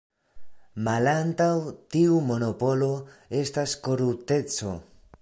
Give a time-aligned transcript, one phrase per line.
[0.87, 1.51] Malantaŭ
[1.97, 2.91] tiu monopolo
[3.45, 4.79] estas korupteco.